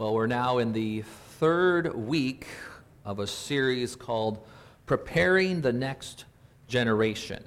[0.00, 1.02] Well, we're now in the
[1.40, 2.46] third week
[3.04, 4.42] of a series called
[4.86, 6.24] Preparing the Next
[6.68, 7.44] Generation.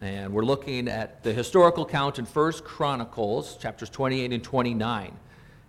[0.00, 5.16] And we're looking at the historical count in First Chronicles, chapters 28 and 29.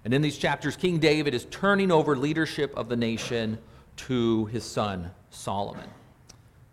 [0.05, 3.58] And in these chapters, King David is turning over leadership of the nation
[3.96, 5.90] to his son, Solomon.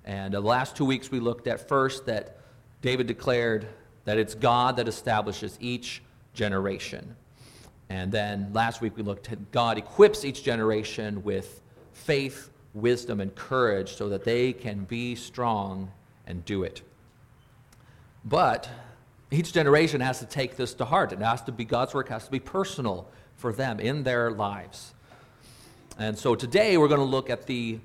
[0.05, 2.37] And uh, the last two weeks, we looked at first that
[2.83, 3.67] David declared
[4.05, 6.03] that it's God that establishes each
[6.35, 7.17] generation.
[7.89, 11.61] And then last week we looked at God equips each generation with
[11.93, 15.91] faith, wisdom, and courage so that they can be strong
[16.27, 16.83] and do it.
[18.25, 18.69] But
[19.31, 21.13] each generation has to take this to heart.
[21.13, 24.95] It has to be God's work has to be personal for them in their lives.
[25.99, 27.79] And so today we're going to look at the,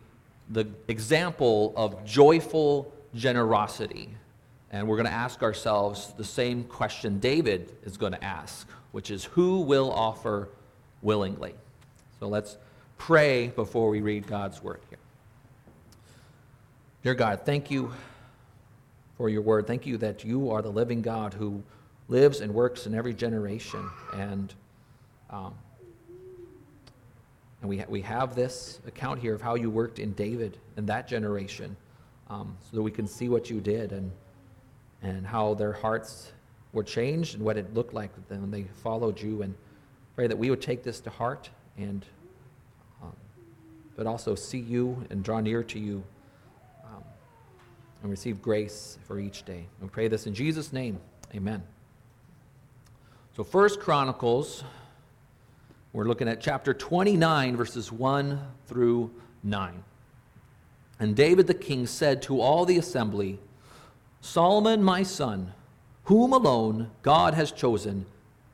[0.50, 4.09] the example of joyful generosity.
[4.72, 9.11] And we're going to ask ourselves the same question David is going to ask which
[9.11, 10.49] is who will offer
[11.02, 11.53] willingly.
[12.20, 12.57] So let's
[12.97, 15.00] pray before we read God's word here.
[17.03, 17.94] Dear God, thank you
[19.17, 19.67] for your word.
[19.67, 21.64] Thank you that you are the living God who
[22.09, 23.89] lives and works in every generation.
[24.14, 24.53] And,
[25.30, 25.53] um,
[27.61, 30.88] and we, ha- we have this account here of how you worked in David and
[30.88, 31.75] that generation
[32.30, 34.11] um, so that we can see what you did and,
[35.02, 36.31] and how their hearts
[36.73, 39.42] were changed and what it looked like when they followed you.
[39.42, 39.56] And
[40.16, 42.06] pray that we would take this to heart and
[43.02, 43.16] um,
[43.95, 46.03] but also see you and draw near to you
[46.86, 47.03] um,
[48.02, 49.66] and receive grace for each day.
[49.81, 51.00] We pray this in Jesus' name.
[51.34, 51.64] Amen.
[53.36, 54.64] So, First Chronicles,
[55.94, 59.11] we're looking at chapter 29, verses 1 through
[59.44, 59.83] 9.
[61.00, 63.39] And David the king said to all the assembly,
[64.22, 65.54] Solomon, my son,
[66.09, 68.03] whom alone God has chosen,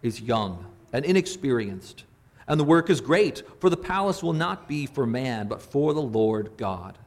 [0.02, 2.04] is young and inexperienced.
[2.50, 5.94] And the work is great, for the palace will not be for man, but for
[5.94, 6.98] the Lord God.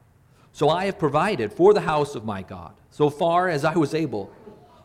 [0.55, 3.93] So I have provided for the house of my God, so far as I was
[3.93, 4.33] able,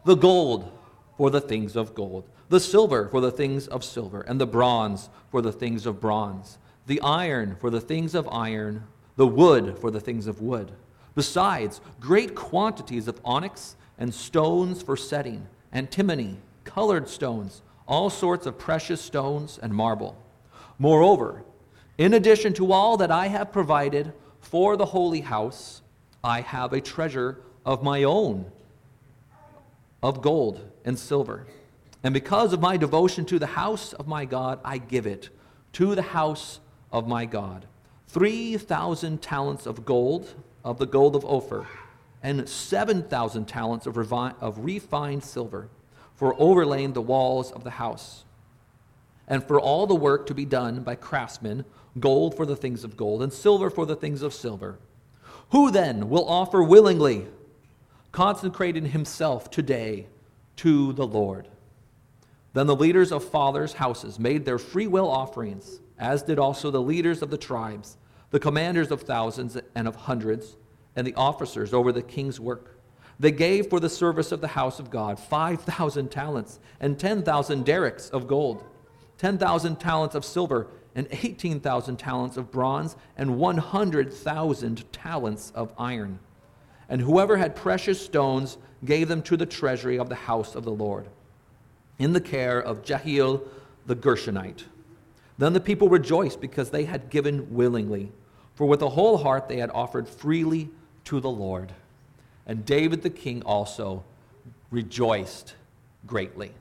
[0.03, 0.69] the gold
[1.15, 5.07] for the things of gold, the silver for the things of silver, and the bronze
[5.31, 6.57] for the things of bronze,
[6.87, 8.83] the iron for the things of iron,
[9.15, 10.73] the wood for the things of wood.
[11.15, 18.57] Besides, great quantities of onyx and stones for setting, antimony, colored stones, all sorts of
[18.57, 20.17] precious stones and marble.
[20.79, 21.43] Moreover,
[21.97, 25.81] in addition to all that I have provided for the holy house,
[26.23, 28.51] I have a treasure of my own
[30.01, 31.47] of gold and silver.
[32.03, 35.29] And because of my devotion to the house of my God, I give it
[35.73, 36.59] to the house
[36.91, 37.65] of my God
[38.09, 41.65] 3,000 talents of gold, of the gold of Ophir
[42.23, 45.67] and 7,000 talents of, revi- of refined silver
[46.15, 48.23] for overlaying the walls of the house.
[49.27, 51.65] And for all the work to be done by craftsmen,
[51.99, 54.79] gold for the things of gold, and silver for the things of silver.
[55.51, 57.27] Who then will offer willingly,
[58.11, 60.07] consecrating himself today
[60.57, 61.49] to the Lord?
[62.53, 66.81] Then the leaders of fathers' houses made their free will offerings, as did also the
[66.81, 67.97] leaders of the tribes,
[68.29, 70.55] the commanders of thousands and of hundreds
[70.95, 72.79] and the officers over the king's work.
[73.19, 78.11] They gave for the service of the house of God 5,000 talents and 10,000 darics
[78.11, 78.63] of gold,
[79.17, 86.19] 10,000 talents of silver, and 18,000 talents of bronze, and 100,000 talents of iron.
[86.89, 90.71] And whoever had precious stones gave them to the treasury of the house of the
[90.71, 91.07] Lord,
[91.97, 93.43] in the care of Jehiel
[93.85, 94.63] the Gershonite.
[95.37, 98.11] Then the people rejoiced because they had given willingly,
[98.55, 100.69] for with a whole heart they had offered freely
[101.05, 101.73] to the Lord.
[102.45, 104.03] And David the king also
[104.71, 105.55] rejoiced
[106.05, 106.51] greatly.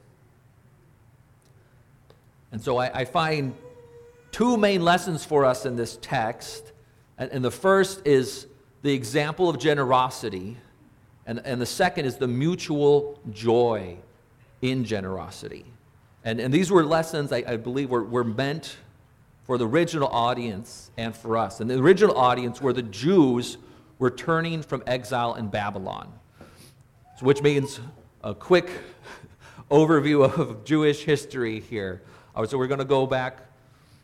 [2.52, 3.54] And so I, I find
[4.30, 6.72] two main lessons for us in this text.
[7.18, 8.46] And, and the first is
[8.82, 10.56] the example of generosity,
[11.26, 13.96] and, and the second is the mutual joy
[14.60, 15.64] in generosity.
[16.24, 18.76] And, and these were lessons I, I believe were, were meant
[19.44, 21.60] for the original audience and for us.
[21.60, 23.56] And the original audience were the Jews
[24.02, 26.12] returning from exile in Babylon,
[27.20, 27.78] so which means
[28.24, 28.68] a quick
[29.70, 32.02] overview of Jewish history here.
[32.34, 33.38] Uh, so we're going to go back.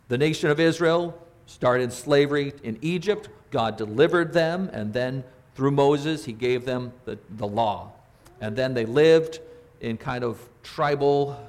[0.06, 3.28] The nation of Israel started slavery in Egypt.
[3.50, 5.24] God delivered them, and then
[5.56, 7.90] through Moses, he gave them the, the law.
[8.40, 9.40] And then they lived
[9.80, 11.44] in kind of tribal,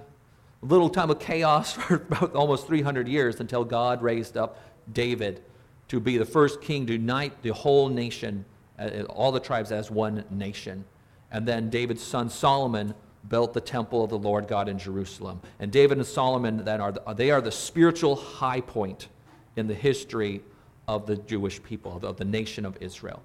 [0.63, 4.59] little time of chaos for about almost 300 years until God raised up
[4.91, 5.43] David
[5.89, 8.45] to be the first king to unite the whole nation,
[8.77, 10.85] uh, all the tribes as one nation.
[11.31, 12.93] And then David's son Solomon
[13.27, 15.41] built the temple of the Lord God in Jerusalem.
[15.59, 19.09] And David and Solomon then are the, they are the spiritual high point
[19.55, 20.41] in the history
[20.87, 23.21] of the Jewish people, of the nation of Israel.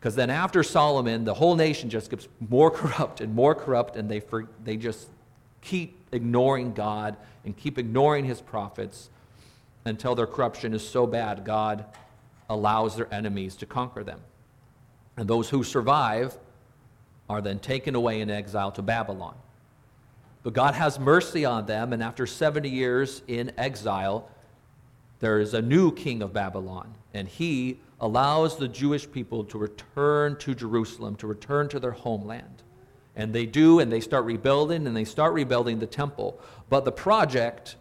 [0.00, 4.10] Because then after Solomon, the whole nation just gets more corrupt and more corrupt, and
[4.10, 5.08] they, for, they just
[5.60, 9.10] keep ignoring God and keep ignoring his prophets
[9.84, 11.84] until their corruption is so bad, God
[12.48, 14.20] allows their enemies to conquer them.
[15.16, 16.38] And those who survive
[17.28, 19.34] are then taken away in exile to Babylon.
[20.42, 24.30] But God has mercy on them, and after 70 years in exile,
[25.18, 30.36] there is a new king of Babylon, and he allows the Jewish people to return
[30.36, 32.62] to Jerusalem, to return to their homeland.
[33.16, 36.38] And they do, and they start rebuilding, and they start rebuilding the temple.
[36.68, 37.76] But the project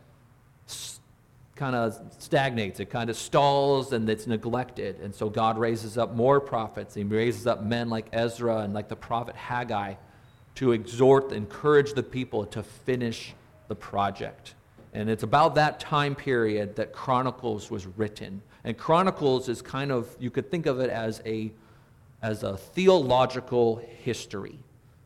[1.56, 5.00] kind of stagnates, it kind of stalls, and it's neglected.
[5.00, 6.94] And so God raises up more prophets.
[6.96, 9.96] He raises up men like Ezra and like the prophet Haggai
[10.56, 13.34] to exhort, encourage the people to finish
[13.68, 14.56] the project.
[14.94, 18.42] And it's about that time period that Chronicles was written.
[18.63, 21.51] And Chronicles is kind of, you could think of it as a,
[22.22, 24.58] as a theological history.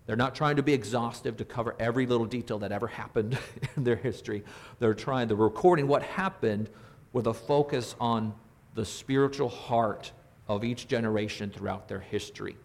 [0.10, 3.38] They're not trying to be exhaustive to cover every little detail that ever happened
[3.78, 4.44] in their history.
[4.80, 6.68] They're trying, they're recording what happened
[7.14, 8.34] with a focus on
[8.74, 10.12] the spiritual heart
[10.48, 12.58] of each generation throughout their history.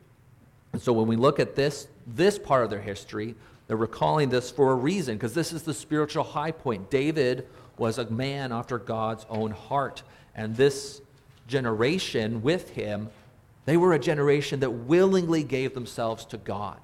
[0.72, 3.34] And so when we look at this, this part of their history,
[3.66, 6.88] they're recalling this for a reason, because this is the spiritual high point.
[6.88, 10.02] David was a man after God's own heart.
[10.34, 11.02] And this
[11.46, 13.10] generation with him,
[13.66, 16.78] they were a generation that willingly gave themselves to God.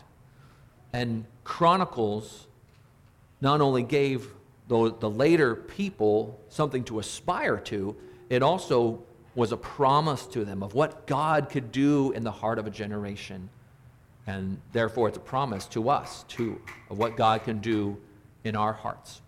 [0.92, 2.46] And Chronicles
[3.40, 4.28] not only gave
[4.68, 7.96] the, the later people something to aspire to,
[8.28, 9.02] it also
[9.34, 12.70] was a promise to them of what God could do in the heart of a
[12.70, 13.48] generation.
[14.26, 17.96] And therefore, it's a promise to us, too, of what God can do
[18.44, 19.20] in our hearts.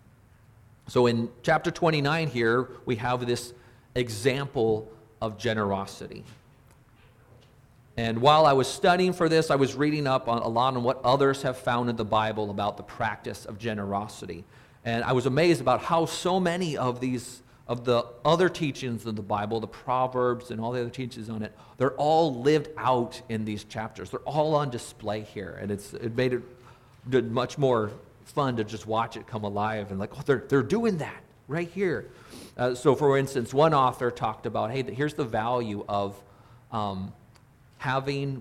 [0.89, 3.55] So, in chapter 29 here, we have this
[3.95, 6.25] example of generosity.
[7.97, 10.83] And while I was studying for this, I was reading up on, a lot on
[10.83, 14.45] what others have found in the Bible about the practice of generosity.
[14.85, 19.15] And I was amazed about how so many of these, of the other teachings of
[19.15, 23.21] the Bible, the Proverbs and all the other teachings on it, they're all lived out
[23.29, 24.11] in these chapters.
[24.11, 25.59] They're all on display here.
[25.61, 26.41] And it's, it made
[27.13, 27.91] it much more
[28.25, 31.69] fun to just watch it come alive and like, oh, they're, they're doing that right
[31.69, 32.11] here.
[32.57, 36.21] Uh, so, for instance, one author talked about, hey, here's the value of
[36.71, 37.13] um,
[37.83, 38.41] having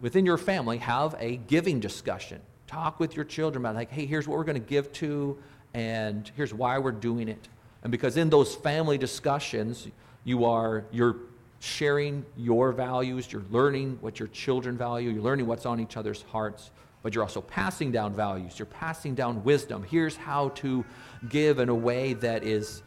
[0.00, 2.40] within your family have a giving discussion.
[2.66, 5.38] Talk with your children about like hey here's what we're going to give to
[5.74, 7.48] and here's why we're doing it.
[7.82, 9.88] And because in those family discussions
[10.24, 11.16] you are you're
[11.60, 16.22] sharing your values you're learning what your children value you're learning what's on each other's
[16.22, 16.70] hearts
[17.02, 18.58] but you're also passing down values.
[18.58, 19.82] You're passing down wisdom.
[19.82, 20.84] Here's how to
[21.28, 22.82] give in a way that is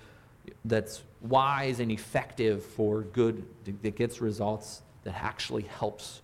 [0.66, 3.46] that's wise and effective for good
[3.84, 6.22] that gets results that actually helps.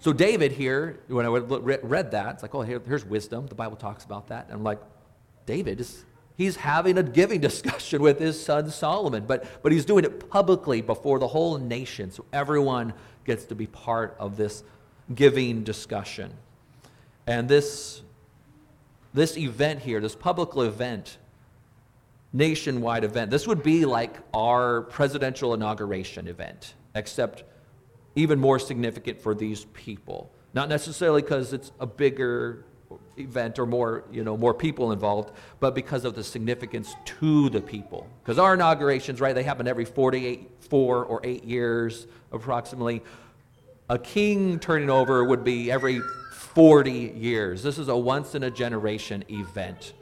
[0.00, 3.46] So, David here, when I read that, it's like, oh, here's wisdom.
[3.46, 4.46] The Bible talks about that.
[4.46, 4.80] And I'm like,
[5.46, 6.04] David is.
[6.34, 10.80] He's having a giving discussion with his son Solomon, but, but he's doing it publicly
[10.80, 12.94] before the whole nation, so everyone
[13.24, 14.64] gets to be part of this
[15.14, 16.32] giving discussion.
[17.26, 18.02] And this,
[19.14, 21.18] this event here, this public event,
[22.32, 27.44] nationwide event, this would be like our presidential inauguration event except
[28.14, 30.30] even more significant for these people.
[30.54, 32.64] Not necessarily because it's a bigger
[33.16, 37.60] event or more, you know, more people involved, but because of the significance to the
[37.60, 38.06] people.
[38.22, 43.02] Because our inaugurations, right, they happen every 48, four or eight years approximately.
[43.88, 46.00] A king turning over would be every
[46.32, 47.62] 40 years.
[47.62, 49.94] This is a once in a generation event.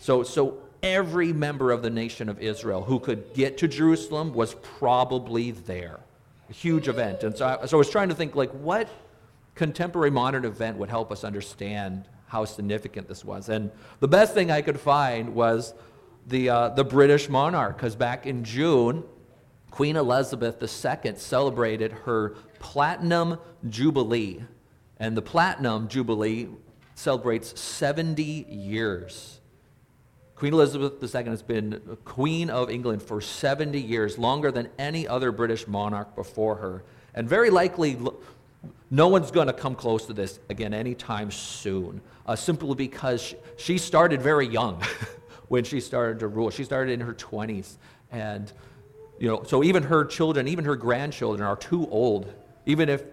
[0.00, 4.54] So, so every member of the nation of Israel who could get to Jerusalem was
[4.54, 6.00] probably there
[6.52, 7.22] huge event.
[7.22, 8.88] And so I, so I was trying to think, like, what
[9.54, 13.48] contemporary modern event would help us understand how significant this was?
[13.48, 15.74] And the best thing I could find was
[16.26, 19.04] the, uh, the British monarch, because back in June,
[19.70, 23.38] Queen Elizabeth II celebrated her Platinum
[23.68, 24.42] Jubilee.
[24.98, 26.48] And the Platinum Jubilee
[26.94, 29.39] celebrates 70 years
[30.40, 35.32] Queen Elizabeth II has been Queen of England for 70 years, longer than any other
[35.32, 36.82] British monarch before her.
[37.14, 37.98] And very likely,
[38.90, 43.76] no one's going to come close to this again anytime soon, uh, simply because she
[43.76, 44.82] started very young
[45.48, 46.48] when she started to rule.
[46.48, 47.76] She started in her 20s.
[48.10, 48.50] And,
[49.18, 52.32] you know, so even her children, even her grandchildren are too old,
[52.64, 53.04] even if,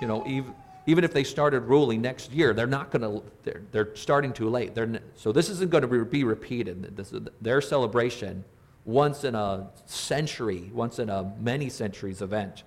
[0.00, 0.54] you know, even
[0.86, 4.50] even if they started ruling next year, they're not going to, they're, they're starting too
[4.50, 4.74] late.
[4.74, 6.96] They're, so this isn't going to be repeated.
[6.96, 8.44] This is their celebration,
[8.84, 12.64] once in a century, once in a many centuries event.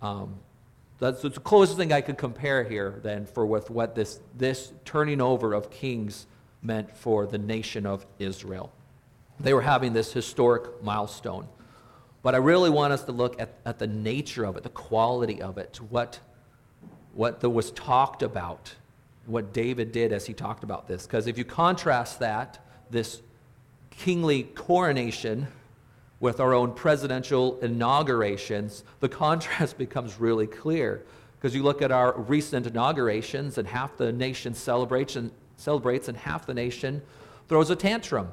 [0.00, 0.40] Um,
[0.98, 5.20] that's the closest thing I could compare here then for with what this, this turning
[5.20, 6.26] over of kings
[6.62, 8.72] meant for the nation of Israel.
[9.40, 11.48] They were having this historic milestone.
[12.22, 15.42] But I really want us to look at, at the nature of it, the quality
[15.42, 16.20] of it, to what
[17.14, 18.74] what the, was talked about,
[19.26, 21.06] what David did as he talked about this.
[21.06, 23.20] Because if you contrast that, this
[23.90, 25.46] kingly coronation,
[26.22, 31.02] with our own presidential inaugurations, the contrast becomes really clear.
[31.36, 36.16] Because you look at our recent inaugurations, and half the nation celebrates and, celebrates, and
[36.16, 37.02] half the nation
[37.48, 38.28] throws a tantrum.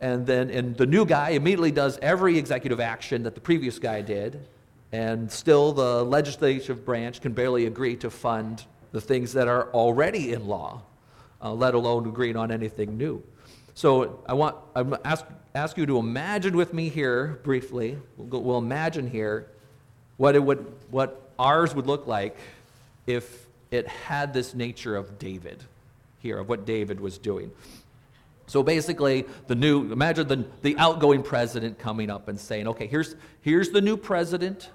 [0.00, 4.00] And then and the new guy immediately does every executive action that the previous guy
[4.00, 4.48] did,
[4.96, 10.32] and still, the legislative branch can barely agree to fund the things that are already
[10.32, 10.80] in law,
[11.42, 13.22] uh, let alone agreeing on anything new.
[13.74, 17.98] So I want I ask, ask you to imagine with me here briefly.
[18.16, 19.50] We'll, go, we'll imagine here
[20.16, 22.38] what it would what ours would look like
[23.06, 25.62] if it had this nature of David
[26.20, 27.50] here, of what David was doing.
[28.46, 33.16] So basically, the new, imagine the, the outgoing president coming up and saying, okay, here's,
[33.42, 34.70] here's the new president.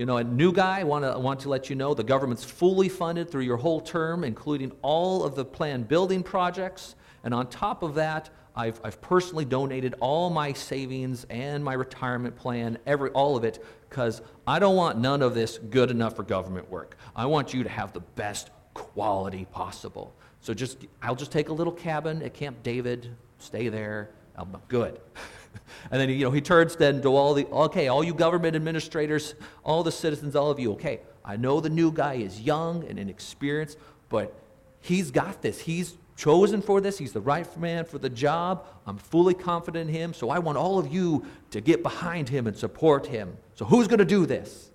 [0.00, 2.42] You know, a new guy, I want, to, want to let you know the government's
[2.42, 6.94] fully funded through your whole term, including all of the planned building projects.
[7.22, 12.34] And on top of that, I've, I've personally donated all my savings and my retirement
[12.34, 16.22] plan, every, all of it, because I don't want none of this good enough for
[16.22, 16.96] government work.
[17.14, 20.14] I want you to have the best quality possible.
[20.40, 24.08] So just, I'll just take a little cabin at Camp David, stay there.
[24.34, 24.98] I'm good.
[25.90, 29.34] and then, you know, he turns then to all the, okay, all you government administrators,
[29.64, 32.98] all the citizens, all of you, okay, I know the new guy is young and
[32.98, 33.78] inexperienced,
[34.08, 34.34] but
[34.80, 35.60] he's got this.
[35.60, 36.98] He's chosen for this.
[36.98, 38.66] He's the right man for the job.
[38.86, 40.14] I'm fully confident in him.
[40.14, 43.36] So I want all of you to get behind him and support him.
[43.54, 44.70] So who's going to do this?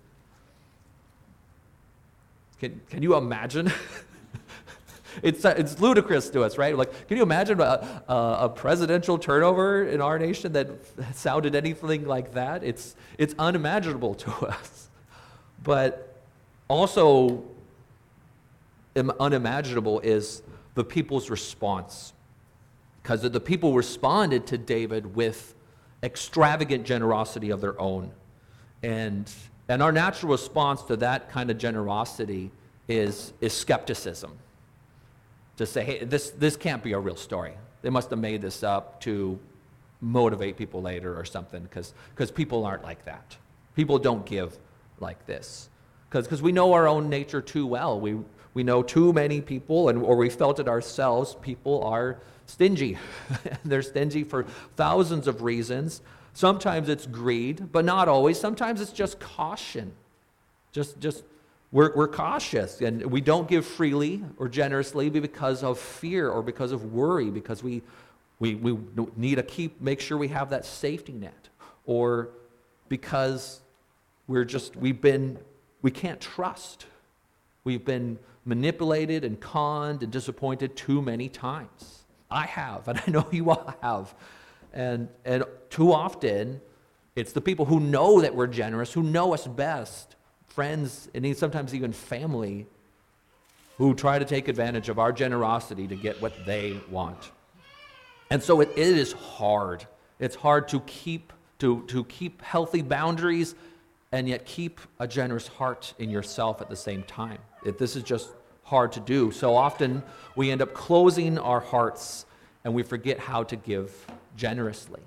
[2.59, 3.71] Can, can you imagine?
[5.23, 6.77] it's, it's ludicrous to us, right?
[6.77, 10.67] Like, can you imagine a, a, presidential turnover in our nation that
[11.13, 12.63] sounded anything like that?
[12.63, 14.89] It's, it's unimaginable to us.
[15.63, 16.21] But
[16.67, 17.43] also,
[18.95, 20.41] unimaginable is
[20.75, 22.13] the people's response.
[23.01, 25.53] Because the people responded to David with
[26.03, 28.11] extravagant generosity of their own.
[28.83, 29.31] And,
[29.69, 32.51] and our natural response to that kind of generosity
[32.87, 34.37] is, is skepticism
[35.57, 37.53] to say, hey, this, this can't be a real story.
[37.81, 39.39] They must have made this up to
[40.01, 41.93] motivate people later or something, because
[42.31, 43.37] people aren't like that.
[43.75, 44.57] People don't give
[44.99, 45.69] like this.
[46.09, 47.99] Because we know our own nature too well.
[47.99, 48.17] We,
[48.53, 52.97] we know too many people, and, or we felt it ourselves, people are stingy.
[53.65, 54.43] They're stingy for
[54.75, 56.01] thousands of reasons.
[56.33, 58.39] Sometimes it's greed, but not always.
[58.39, 59.93] Sometimes it's just caution.
[60.71, 61.23] Just, just
[61.71, 66.71] we're, we're cautious and we don't give freely or generously because of fear or because
[66.71, 67.81] of worry, because we,
[68.39, 68.77] we, we
[69.15, 71.49] need to keep, make sure we have that safety net,
[71.85, 72.29] or
[72.89, 73.61] because
[74.27, 75.37] we're just, we've been,
[75.81, 76.85] we can't trust.
[77.63, 82.03] We've been manipulated and conned and disappointed too many times.
[82.29, 84.13] I have, and I know you all have.
[84.73, 86.61] And, and too often,
[87.15, 90.15] it's the people who know that we're generous, who know us best,
[90.55, 92.65] friends, and sometimes even family
[93.77, 97.31] who try to take advantage of our generosity to get what they want.
[98.31, 99.85] And so it, it is hard.
[100.17, 103.53] It's hard to keep, to, to keep healthy boundaries
[104.13, 107.39] and yet keep a generous heart in yourself at the same time.
[107.77, 108.29] This is just
[108.63, 109.31] hard to do.
[109.31, 110.03] So often
[110.37, 112.25] we end up closing our hearts
[112.63, 113.93] and we forget how to give
[114.37, 115.01] generously.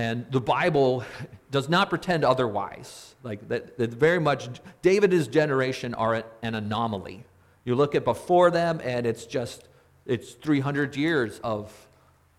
[0.00, 1.04] And the Bible
[1.50, 3.14] does not pretend otherwise.
[3.22, 4.48] Like that, that very much,
[4.80, 7.24] David and his generation are an anomaly.
[7.66, 9.68] You look at before them, and it's just,
[10.06, 11.70] it's 300 years of,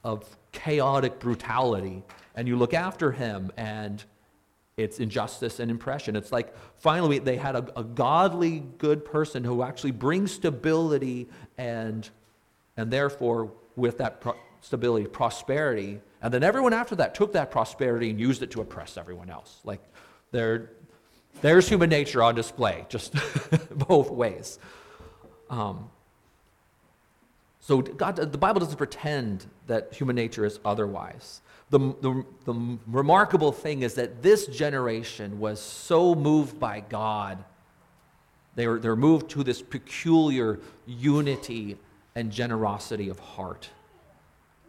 [0.03, 2.01] of chaotic brutality.
[2.33, 4.03] And you look after him, and
[4.75, 6.15] it's injustice and oppression.
[6.15, 12.09] It's like finally they had a, a godly, good person who actually brings stability and,
[12.75, 18.09] and therefore, with that pro- stability, prosperity, and then everyone after that took that prosperity
[18.09, 19.59] and used it to oppress everyone else.
[19.63, 19.81] Like
[20.31, 20.71] there,
[21.41, 23.15] there's human nature on display, just
[23.71, 24.59] both ways.
[25.49, 25.89] Um,
[27.59, 31.41] so God, the Bible doesn't pretend that human nature is otherwise.
[31.69, 37.43] The, the, the remarkable thing is that this generation was so moved by God
[38.55, 41.77] They were, they're moved to this peculiar unity
[42.15, 43.69] and generosity of heart.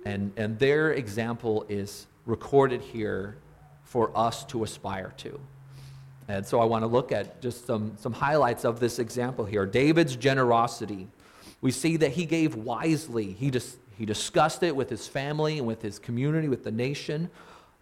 [0.04, 3.36] And, and their example is recorded here
[3.84, 5.40] for us to aspire to.
[6.28, 9.66] And so I want to look at just some, some highlights of this example here.
[9.66, 11.08] David's generosity.
[11.60, 13.32] We see that he gave wisely.
[13.32, 17.30] He, dis, he discussed it with his family and with his community, with the nation.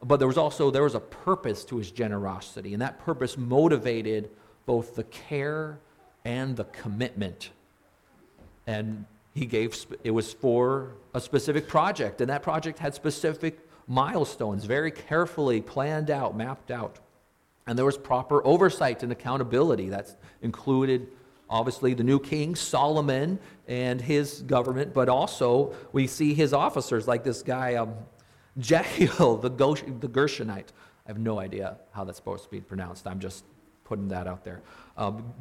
[0.03, 4.31] But there was also there was a purpose to his generosity, and that purpose motivated
[4.65, 5.79] both the care
[6.25, 7.51] and the commitment.
[8.67, 9.05] And
[9.41, 14.91] he gave it was for a specific project, and that project had specific milestones, very
[14.91, 16.99] carefully planned out, mapped out.
[17.67, 19.89] And there was proper oversight and accountability.
[19.89, 21.09] That's included,
[21.49, 27.25] obviously, the new king, Solomon, and his government, but also we see his officers, like
[27.25, 27.95] this guy, um,
[28.59, 30.69] Jehiel, the, Gosh- the Gershonite.
[31.07, 33.07] I have no idea how that's supposed to be pronounced.
[33.07, 33.45] I'm just
[33.85, 34.61] putting that out there.
[34.99, 35.33] Um,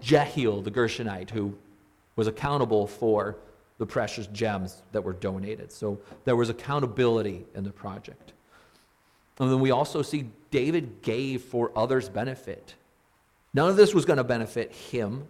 [0.00, 1.58] Jehiel, the Gershonite, who
[2.16, 3.36] was accountable for
[3.78, 5.72] the precious gems that were donated.
[5.72, 8.32] So there was accountability in the project.
[9.38, 12.74] And then we also see David gave for others' benefit.
[13.54, 15.26] None of this was going to benefit him,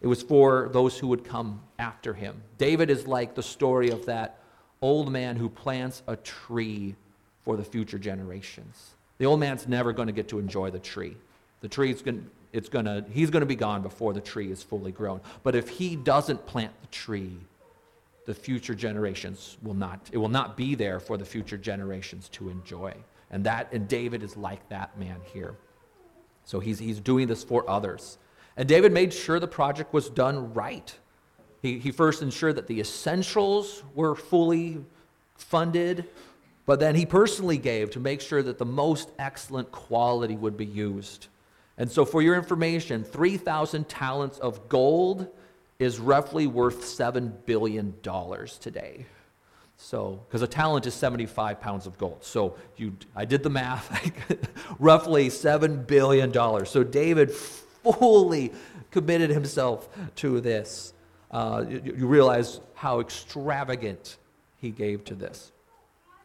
[0.00, 2.42] it was for those who would come after him.
[2.56, 4.38] David is like the story of that
[4.80, 6.96] old man who plants a tree
[7.44, 8.94] for the future generations.
[9.18, 11.16] The old man's never going to get to enjoy the tree.
[11.60, 14.62] The tree is going it's to he's going to be gone before the tree is
[14.62, 15.20] fully grown.
[15.42, 17.36] But if he doesn't plant the tree,
[18.26, 22.48] the future generations will not it will not be there for the future generations to
[22.48, 22.94] enjoy.
[23.30, 25.54] And that and David is like that man here.
[26.44, 28.18] So he's he's doing this for others.
[28.56, 30.94] And David made sure the project was done right.
[31.62, 34.84] He, he first ensured that the essentials were fully
[35.36, 36.06] funded,
[36.66, 40.66] but then he personally gave to make sure that the most excellent quality would be
[40.66, 41.28] used.
[41.80, 45.28] And so, for your information, 3,000 talents of gold
[45.78, 47.94] is roughly worth $7 billion
[48.60, 49.06] today.
[49.78, 52.22] So, because a talent is 75 pounds of gold.
[52.22, 54.12] So, you, I did the math,
[54.78, 56.34] roughly $7 billion.
[56.66, 58.52] So, David fully
[58.90, 60.92] committed himself to this.
[61.30, 64.18] Uh, you, you realize how extravagant
[64.58, 65.50] he gave to this.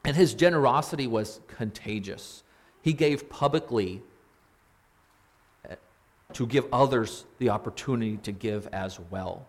[0.03, 2.43] And his generosity was contagious.
[2.81, 4.03] He gave publicly
[6.35, 9.47] to give others the opportunity to give as well.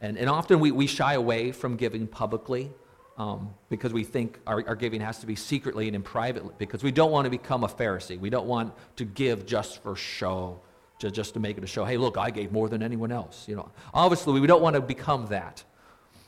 [0.00, 2.70] And, and often we, we shy away from giving publicly
[3.16, 6.84] um, because we think our, our giving has to be secretly and in private because
[6.84, 8.18] we don't want to become a Pharisee.
[8.18, 10.60] We don't want to give just for show
[11.00, 11.84] to, just to make it a show.
[11.84, 13.46] Hey, look, I gave more than anyone else.
[13.48, 15.64] You know, obviously, we don't want to become that.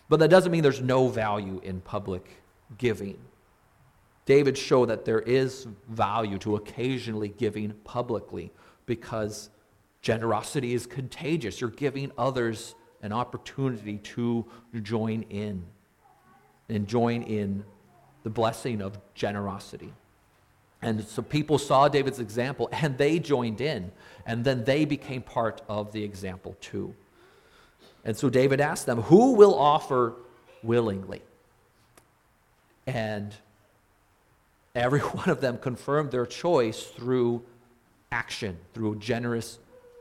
[0.09, 2.43] But that doesn't mean there's no value in public
[2.79, 3.19] giving.
[4.27, 8.51] David showed that there is value to occasionally giving publicly
[8.87, 9.51] because
[10.03, 11.61] generosity is contagious.
[11.61, 14.45] You're giving others an opportunity to
[14.83, 15.65] join in
[16.69, 17.65] and join in
[18.23, 19.93] the blessing of generosity.
[20.83, 23.93] And so people saw David's example and they joined in.
[24.27, 26.95] And then they became part of the example too.
[28.05, 30.15] And so David asked them, Who will offer
[30.63, 31.23] willingly?
[32.87, 33.35] And
[34.75, 37.43] every one of them confirmed their choice through
[38.11, 39.59] action, through generous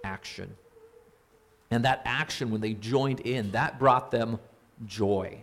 [0.10, 0.56] action.
[1.72, 4.40] And that action, when they joined in, that brought them
[4.86, 5.40] joy.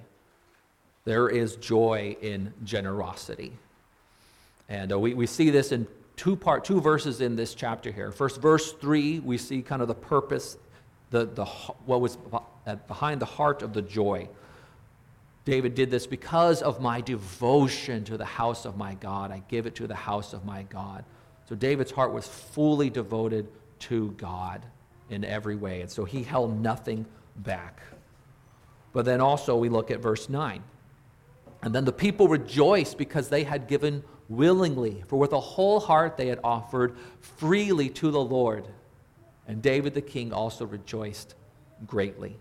[1.04, 3.52] There is joy in generosity.
[4.68, 8.10] And uh, we, we see this in two part two verses in this chapter here.
[8.10, 10.56] First, verse three, we see kind of the purpose,
[11.10, 12.18] the, the what was
[12.88, 14.28] behind the heart of the joy.
[15.44, 19.30] David did this because of my devotion to the house of my God.
[19.30, 21.04] I give it to the house of my God.
[21.48, 23.46] So David's heart was fully devoted
[23.80, 24.64] to God
[25.10, 25.80] in every way.
[25.80, 27.80] And so he held nothing back.
[28.92, 30.62] But then also we look at verse 9.
[31.62, 36.16] And then the people rejoiced because they had given willingly, for with a whole heart
[36.16, 38.66] they had offered freely to the Lord.
[39.46, 41.34] And David the king also rejoiced
[41.86, 42.36] greatly.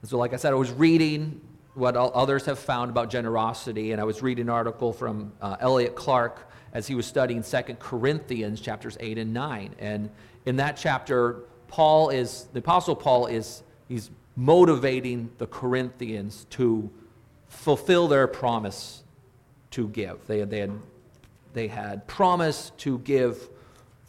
[0.00, 1.40] And so, like I said, I was reading
[1.74, 5.94] what others have found about generosity, and I was reading an article from uh, Elliot
[5.94, 9.74] Clark as he was studying Second Corinthians chapters 8 and 9.
[9.78, 10.10] And
[10.46, 16.90] in that chapter, Paul is, the Apostle Paul is, he's motivating the Corinthians to
[17.48, 19.02] fulfill their promise
[19.72, 20.26] to give.
[20.26, 20.78] They, they, had,
[21.52, 23.48] they had promised to give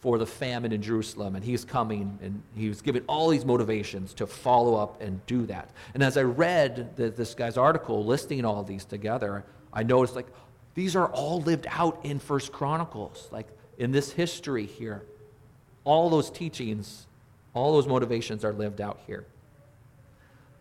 [0.03, 4.13] for the famine in Jerusalem, and he's coming, and he was giving all these motivations
[4.15, 5.69] to follow up and do that.
[5.93, 10.27] And as I read the, this guy's article listing all these together, I noticed like
[10.75, 15.03] these are all lived out in First Chronicles, like in this history here.
[15.83, 17.07] All those teachings
[17.53, 19.25] All those motivations are lived out here.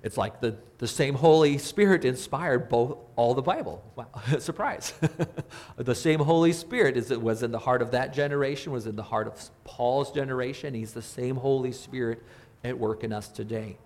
[0.03, 3.85] It's like the, the same Holy Spirit inspired both all the Bible.
[3.95, 4.09] Wow,
[4.41, 4.93] surprise.
[5.77, 8.97] the same Holy Spirit is, it was in the heart of that generation, was in
[8.97, 10.75] the heart of Paul's generation.
[10.75, 12.23] He's the same Holy Spirit
[12.65, 13.79] at work in us today.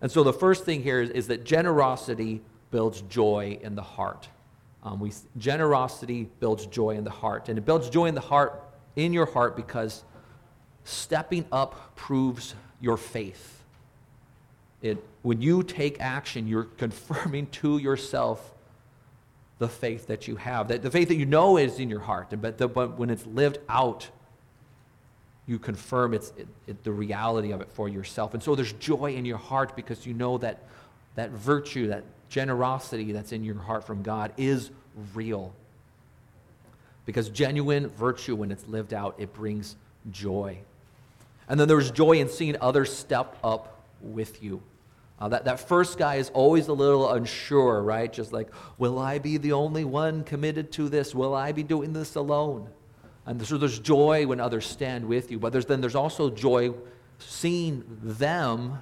[0.00, 4.28] And so the first thing here is, is that generosity builds joy in the heart.
[4.82, 7.48] Um, we, generosity builds joy in the heart.
[7.48, 8.62] And it builds joy in the heart,
[8.96, 10.04] in your heart, because
[10.84, 13.62] stepping up proves your faith
[14.82, 18.52] it, when you take action, you're confirming to yourself
[19.58, 22.34] the faith that you have, that the faith that you know is in your heart.
[22.40, 24.08] But, the, but when it's lived out,
[25.46, 28.34] you confirm it's it, it, the reality of it for yourself.
[28.34, 30.64] And so there's joy in your heart because you know that
[31.14, 34.70] that virtue, that generosity that's in your heart from God is
[35.14, 35.54] real.
[37.04, 39.76] Because genuine virtue, when it's lived out, it brings
[40.10, 40.56] joy.
[41.46, 44.62] And then there's joy in seeing others step up with you.
[45.20, 48.10] Uh, that, that first guy is always a little unsure, right?
[48.10, 51.14] Just like, will I be the only one committed to this?
[51.14, 52.68] Will I be doing this alone?
[53.26, 56.72] And so there's joy when others stand with you, but there's, then there's also joy
[57.18, 58.78] seeing them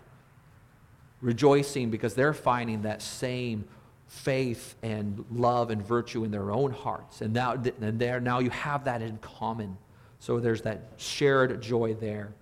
[1.20, 3.64] rejoicing because they're finding that same
[4.06, 7.20] faith and love and virtue in their own hearts.
[7.20, 9.76] And now, and there, now you have that in common.
[10.18, 12.32] So there's that shared joy there.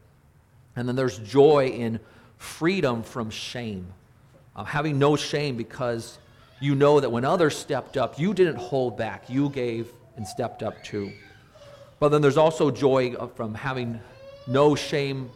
[0.76, 2.00] And then there's joy in
[2.38, 3.86] freedom from shame.
[4.56, 6.18] Uh, having no shame because
[6.60, 9.28] you know that when others stepped up, you didn't hold back.
[9.28, 11.12] You gave and stepped up too.
[12.00, 14.00] But then there's also joy from having
[14.46, 15.30] no shame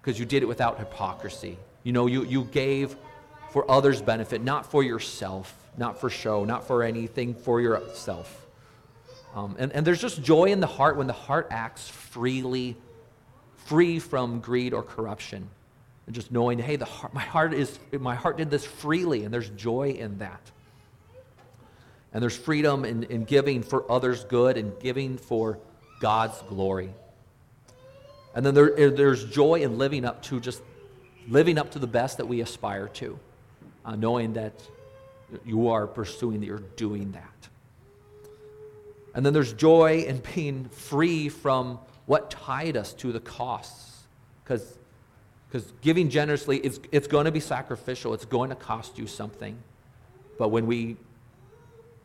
[0.00, 1.58] because you did it without hypocrisy.
[1.82, 2.96] You know, you, you gave
[3.50, 8.46] for others' benefit, not for yourself, not for show, not for anything for yourself.
[9.34, 12.76] Um, and, and there's just joy in the heart when the heart acts freely,
[13.66, 15.48] free from greed or corruption.
[16.06, 19.32] And just knowing, hey, the heart, my, heart is, my heart did this freely, and
[19.32, 20.50] there's joy in that.
[22.12, 25.58] And there's freedom in, in giving for others' good and giving for
[26.00, 26.90] God's glory.
[28.34, 30.60] And then there, there's joy in living up to just
[31.28, 33.18] living up to the best that we aspire to,
[33.84, 34.54] uh, knowing that
[35.44, 37.48] you are pursuing, that you're doing that.
[39.14, 44.04] And then there's joy in being free from what tied us to the costs.
[44.44, 44.76] Because
[45.80, 49.56] giving generously, it's, it's going to be sacrificial, it's going to cost you something.
[50.38, 50.96] But when we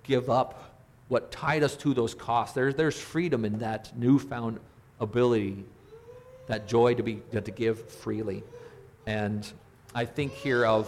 [0.04, 0.76] give up
[1.08, 4.60] what tied us to those costs, there's, there's freedom in that newfound
[5.00, 5.64] ability,
[6.48, 8.44] that joy to, be, to give freely.
[9.08, 9.50] And
[9.96, 10.88] I think here of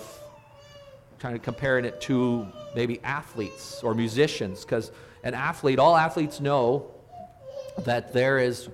[1.19, 4.91] kind of comparing it to maybe athletes or musicians, because
[5.23, 6.91] an athlete, all athletes know
[7.79, 8.69] that there is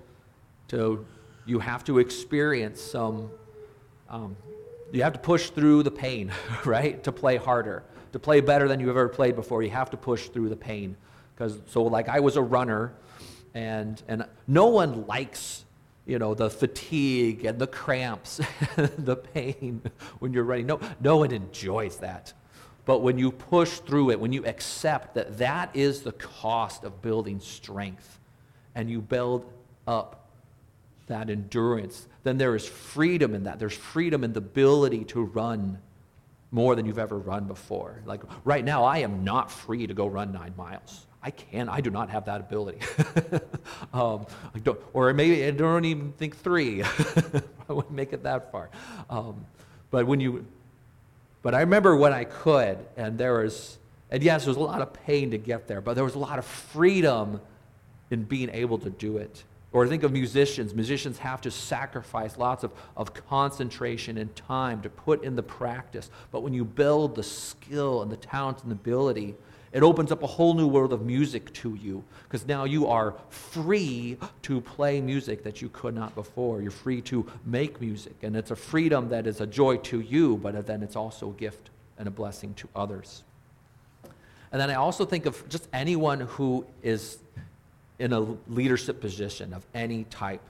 [0.70, 1.06] to
[1.46, 3.30] you have to experience some
[4.10, 4.36] um,
[4.92, 6.32] you have to push through the pain,
[6.66, 9.62] right, to play harder, to play better than you've ever played before.
[9.62, 10.98] You have to push through the pain.
[11.36, 12.94] Because so, like, I was a runner,
[13.54, 15.65] and and no one likes
[16.06, 18.40] you know the fatigue and the cramps,
[18.76, 19.82] the pain
[20.20, 20.68] when you're running.
[20.68, 22.34] No, no one enjoys that.
[22.86, 27.02] But when you push through it, when you accept that that is the cost of
[27.02, 28.20] building strength,
[28.76, 29.52] and you build
[29.88, 30.30] up
[31.08, 33.58] that endurance, then there is freedom in that.
[33.58, 35.80] There's freedom in the ability to run
[36.52, 38.02] more than you've ever run before.
[38.06, 41.06] Like right now, I am not free to go run nine miles.
[41.26, 41.70] I can.
[41.70, 42.78] I do not have that ability.
[43.94, 44.28] um,
[44.94, 46.84] or maybe I don't even think three.
[47.68, 48.70] I wouldn't make it that far.
[49.10, 49.44] Um,
[49.90, 50.46] but when you,
[51.42, 53.80] but I remember when I could, and there was,
[54.12, 56.20] and yes, there was a lot of pain to get there, but there was a
[56.20, 57.42] lot of freedom
[58.12, 59.44] in being able to do it.
[59.72, 60.76] Or think of musicians.
[60.76, 66.12] Musicians have to sacrifice lots of, of concentration and time to put in the practice.
[66.32, 69.34] But when you build the skill and the talent and the ability,
[69.76, 73.14] it opens up a whole new world of music to you because now you are
[73.28, 76.62] free to play music that you could not before.
[76.62, 78.16] You're free to make music.
[78.22, 81.34] And it's a freedom that is a joy to you, but then it's also a
[81.34, 83.26] gift and a blessing to others.
[84.54, 87.18] And then I also think of just anyone who is
[88.00, 90.42] in a leadership position of any type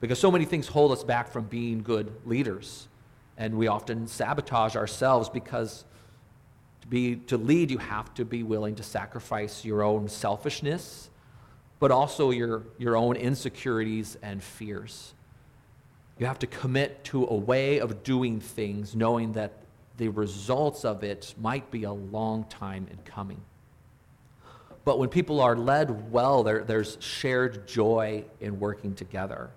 [0.00, 2.88] because so many things hold us back from being good leaders
[3.36, 5.84] and we often sabotage ourselves because
[6.90, 11.08] be to lead you have to be willing to sacrifice your own selfishness
[11.78, 15.14] but also your, your own insecurities and fears
[16.18, 19.52] you have to commit to a way of doing things knowing that
[19.96, 23.40] the results of it might be a long time in coming
[24.84, 29.50] but when people are led well, there, there's shared joy in working together.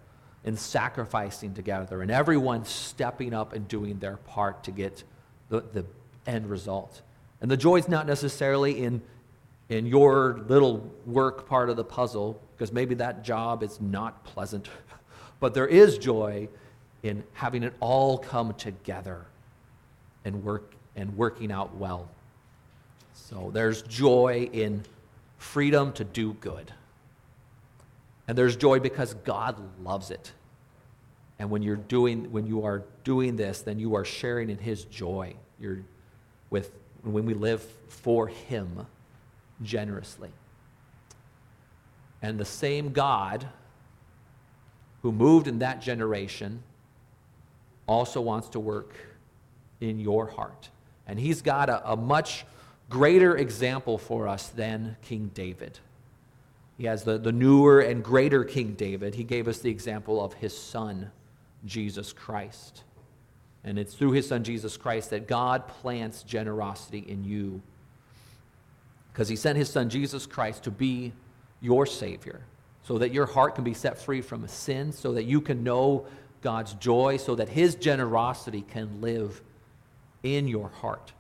[0.46, 5.02] in sacrificing together, and everyone stepping up and doing their part to get
[5.48, 5.86] the, the
[6.28, 7.02] end result.
[7.44, 9.02] And the joy is not necessarily in,
[9.68, 14.70] in your little work part of the puzzle, because maybe that job is not pleasant,
[15.42, 16.48] but there is joy
[17.04, 19.26] in having it all come together
[20.24, 22.08] and work and working out well.
[23.14, 24.84] So there's joy in
[25.38, 26.72] freedom to do good.
[28.26, 30.32] And there's joy because God loves it.
[31.40, 34.86] And when you're doing when you are doing this, then you are sharing in his
[34.86, 35.34] joy.
[35.60, 35.80] You're
[36.50, 36.72] with
[37.04, 38.88] when we live for him
[39.62, 40.32] generously.
[42.22, 43.48] And the same God
[45.02, 46.64] who moved in that generation
[47.86, 48.96] also wants to work
[49.82, 50.70] in your heart.
[51.06, 52.46] And he's got a, a much
[52.90, 55.80] greater example for us than King David.
[56.78, 59.16] He has the, the newer and greater King David.
[59.16, 61.12] He gave us the example of his son,
[61.66, 62.84] Jesus Christ.
[63.64, 67.62] And it's through his son, Jesus Christ, that God plants generosity in you.
[69.12, 71.14] Because he sent his son, Jesus Christ, to be
[71.62, 72.42] your Savior,
[72.84, 76.06] so that your heart can be set free from sin, so that you can know
[76.42, 79.42] God's joy, so that his generosity can live
[80.24, 81.14] in your heart.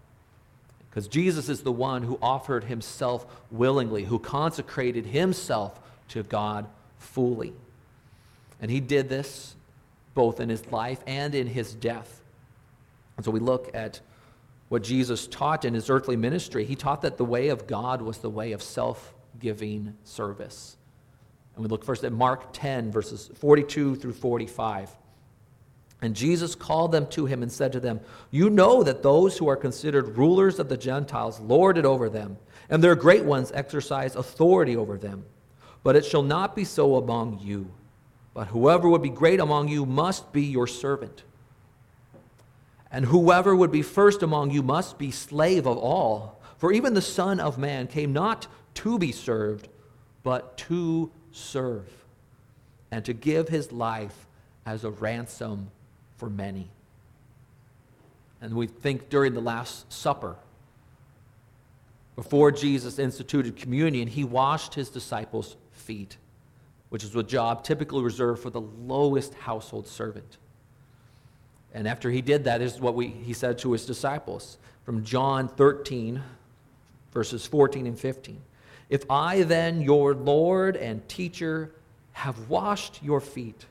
[0.89, 5.79] Because Jesus is the one who offered himself willingly, who consecrated himself
[6.09, 6.67] to God
[6.99, 7.53] fully.
[8.61, 9.55] And he did this
[10.13, 12.21] both in his life and in his death.
[13.23, 14.01] And so we look at
[14.67, 16.65] what Jesus taught in his earthly ministry.
[16.65, 20.75] He taught that the way of God was the way of self giving service.
[21.55, 24.89] And we look first at Mark 10, verses 42 through 45.
[26.01, 29.47] And Jesus called them to him and said to them, You know that those who
[29.47, 32.35] are considered rulers of the Gentiles lord it over them,
[32.69, 35.23] and their great ones exercise authority over them.
[35.81, 37.71] But it shall not be so among you.
[38.33, 41.23] But whoever would be great among you must be your servant.
[42.93, 46.39] And whoever would be first among you must be slave of all.
[46.59, 49.67] For even the Son of Man came not to be served,
[50.21, 51.89] but to serve,
[52.91, 54.27] and to give his life
[54.65, 55.71] as a ransom
[56.17, 56.69] for many.
[58.39, 60.35] And we think during the Last Supper,
[62.15, 66.17] before Jesus instituted communion, he washed his disciples' feet,
[66.89, 70.37] which is a job typically reserved for the lowest household servant.
[71.73, 75.03] And after he did that, this is what we, he said to his disciples from
[75.03, 76.21] John 13,
[77.11, 78.39] verses 14 and 15.
[78.89, 81.71] If I then, your Lord and teacher,
[82.11, 83.65] have washed your feet,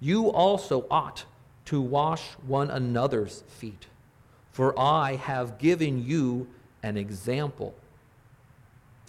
[0.00, 1.24] you also ought
[1.66, 3.86] to wash one another's feet.
[4.50, 6.48] For I have given you
[6.82, 7.74] an example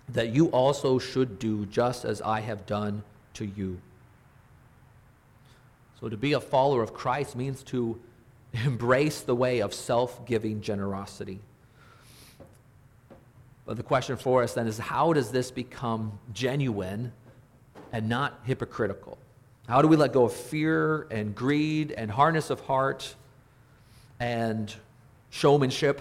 [0.10, 3.04] that you also should do just as I have done
[3.34, 3.80] to you.
[6.00, 8.00] So, to be a follower of Christ means to
[8.56, 11.40] embrace the way of self giving generosity.
[13.66, 17.12] But the question for us then is how does this become genuine
[17.92, 19.18] and not hypocritical?
[19.68, 23.16] How do we let go of fear and greed and hardness of heart
[24.20, 24.74] and
[25.32, 26.00] showmanship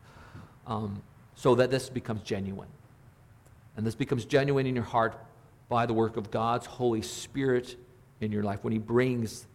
[0.66, 1.00] um,
[1.36, 2.68] so that this becomes genuine?
[3.76, 5.16] And this becomes genuine in your heart
[5.68, 7.76] by the work of God's Holy Spirit
[8.20, 9.46] in your life when He brings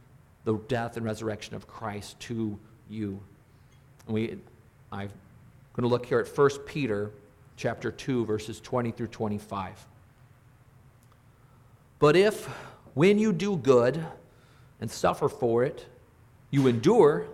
[0.43, 3.19] the death and resurrection of Christ to you.
[4.05, 4.37] And we,
[4.91, 5.09] I'm
[5.73, 7.11] going to look here at 1 Peter
[7.55, 9.85] chapter 2, verses 20 through 25.
[11.99, 12.45] But if
[12.93, 14.03] when you do good
[14.81, 15.85] and suffer for it,
[16.51, 17.25] you endure,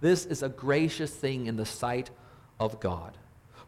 [0.00, 2.10] this is a gracious thing in the sight
[2.58, 3.16] of God.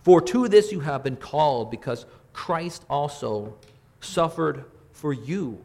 [0.02, 3.56] For to this you have been called, because Christ also
[4.00, 5.64] suffered for you,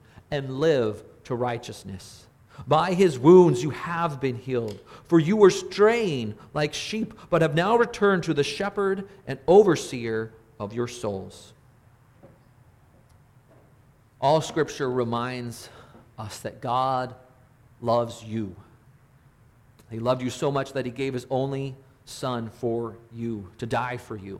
[0.31, 2.25] and live to righteousness.
[2.67, 7.55] By his wounds you have been healed, for you were straying like sheep, but have
[7.55, 11.53] now returned to the shepherd and overseer of your souls.
[14.19, 15.69] All scripture reminds
[16.17, 17.15] us that God
[17.81, 18.55] loves you.
[19.89, 23.97] He loved you so much that he gave his only son for you, to die
[23.97, 24.39] for you.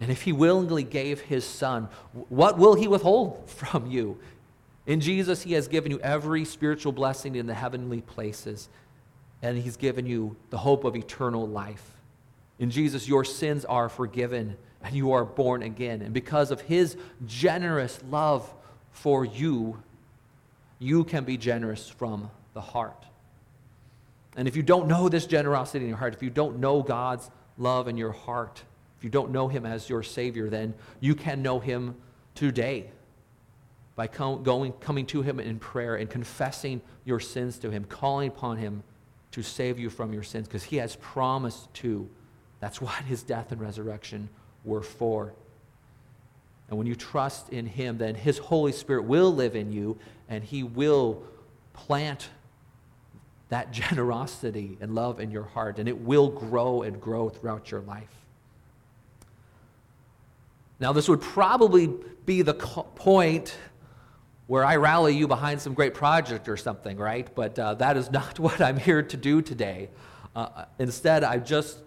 [0.00, 1.88] And if he willingly gave his son,
[2.28, 4.18] what will he withhold from you?
[4.86, 8.68] In Jesus, He has given you every spiritual blessing in the heavenly places,
[9.40, 11.96] and He's given you the hope of eternal life.
[12.58, 16.02] In Jesus, your sins are forgiven and you are born again.
[16.02, 18.52] And because of His generous love
[18.90, 19.82] for you,
[20.78, 23.04] you can be generous from the heart.
[24.36, 27.30] And if you don't know this generosity in your heart, if you don't know God's
[27.58, 28.62] love in your heart,
[28.98, 31.94] if you don't know Him as your Savior, then you can know Him
[32.34, 32.90] today
[33.94, 38.56] by going, coming to Him in prayer and confessing your sins to Him, calling upon
[38.56, 38.82] Him
[39.32, 42.08] to save you from your sins, because He has promised to.
[42.60, 44.28] That's what His death and resurrection
[44.64, 45.32] were for.
[46.68, 50.42] And when you trust in Him, then His Holy Spirit will live in you and
[50.42, 51.22] He will
[51.74, 52.30] plant
[53.50, 57.82] that generosity and love in your heart, and it will grow and grow throughout your
[57.82, 58.08] life.
[60.80, 61.90] Now, this would probably
[62.24, 63.54] be the point
[64.46, 67.28] where I rally you behind some great project or something, right?
[67.34, 69.88] But uh, that is not what I'm here to do today.
[70.34, 71.78] Uh, instead, I just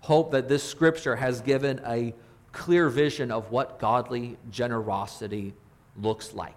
[0.00, 2.14] hope that this scripture has given a
[2.52, 5.54] clear vision of what godly generosity
[6.00, 6.54] looks like.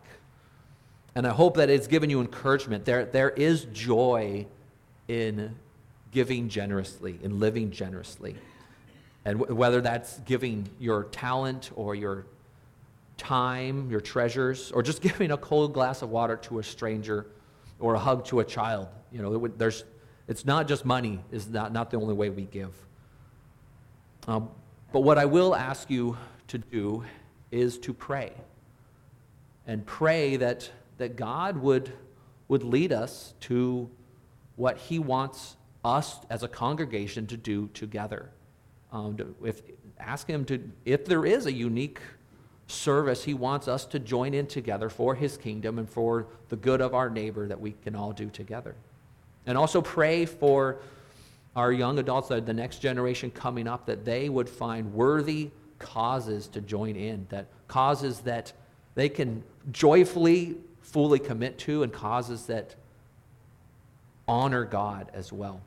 [1.16, 2.86] And I hope that it's given you encouragement.
[2.86, 4.46] There, there is joy
[5.08, 5.56] in
[6.12, 8.36] giving generously, in living generously.
[9.26, 12.26] And w- whether that's giving your talent or your
[13.18, 17.28] time, your treasures, or just giving a cold glass of water to a stranger
[17.80, 18.88] or a hug to a child.
[19.12, 19.84] You know, there's,
[20.28, 22.74] it's not just money is not, not the only way we give.
[24.28, 24.50] Um,
[24.92, 27.04] but what I will ask you to do
[27.52, 28.34] is to pray.
[29.66, 31.92] And pray that, that God would,
[32.48, 33.90] would lead us to
[34.56, 38.30] what He wants us as a congregation to do together.
[38.92, 39.62] Um, if,
[40.00, 42.00] ask Him to, if there is a unique
[42.68, 46.82] service He wants us to join in together for His kingdom and for the good
[46.82, 48.76] of our neighbor that we can all do together.
[49.46, 50.78] And also pray for
[51.56, 55.50] our young adults, the next generation coming up, that they would find worthy
[55.80, 58.54] causes to join in, that causes that
[58.96, 62.76] they can joyfully, fully commit to, and causes that
[64.28, 65.62] honor God as well.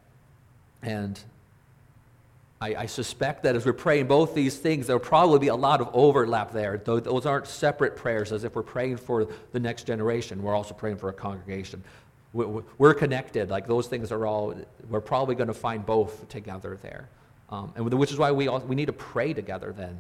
[0.83, 1.19] And
[2.63, 5.81] I, I, suspect that as we're praying both these things, there'll probably be a lot
[5.81, 6.77] of overlap there.
[6.77, 10.43] Those aren't separate prayers as if we're praying for the next generation.
[10.43, 11.83] We're also praying for a congregation
[12.33, 13.51] we're connected.
[13.51, 14.55] Like those things are all,
[14.89, 17.09] we're probably going to find both together there.
[17.49, 19.99] Um, and which is why we, all, we need to pray together then.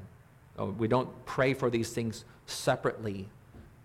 [0.58, 3.28] Uh, we don't pray for these things separately,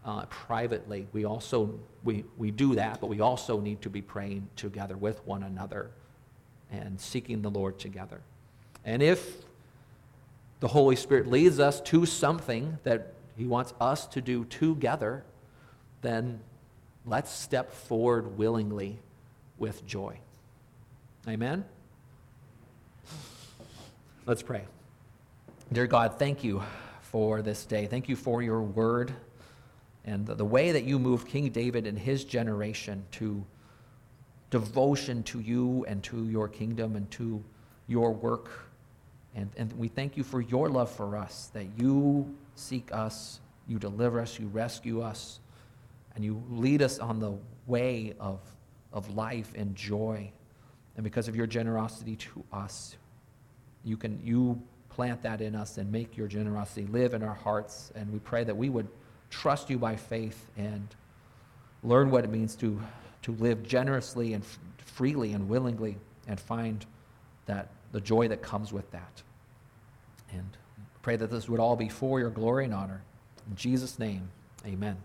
[0.05, 1.07] uh, privately.
[1.13, 5.25] We also, we, we do that, but we also need to be praying together with
[5.25, 5.89] one another
[6.71, 8.21] and seeking the Lord together.
[8.85, 9.43] And if
[10.59, 15.23] the Holy Spirit leads us to something that He wants us to do together,
[16.01, 16.39] then
[17.05, 18.99] let's step forward willingly
[19.57, 20.19] with joy.
[21.27, 21.65] Amen?
[24.25, 24.65] Let's pray.
[25.73, 26.63] Dear God, thank you
[27.01, 27.87] for this day.
[27.87, 29.13] Thank you for your word
[30.05, 33.43] and the, way that you moved King David and his generation to
[34.51, 37.43] devotion to you and to your kingdom and to
[37.87, 38.64] your work.
[39.35, 43.77] And, and we thank you for your love for us, that you seek us, you
[43.77, 45.39] deliver us, you rescue us
[46.15, 47.33] and you lead us on the
[47.67, 48.39] way of,
[48.93, 50.31] of life and joy.
[50.95, 52.95] And because of your generosity to us,
[53.83, 57.91] you can you plant that in us and make your generosity live in our hearts.
[57.95, 58.87] And we pray that we would
[59.29, 60.87] trust you by faith and
[61.83, 62.79] learn what it means to,
[63.23, 66.85] to live generously and f- freely and willingly and find
[67.45, 69.23] that the joy that comes with that.
[70.29, 70.57] And
[71.01, 73.03] pray that this would all be for your glory and honor.
[73.49, 74.31] In Jesus' name,
[74.65, 74.97] amen.